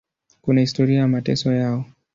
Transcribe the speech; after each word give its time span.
Kuna 0.41 0.61
historia 0.61 0.97
ya 0.99 1.07
mateso 1.07 1.53
yao. 1.53 1.85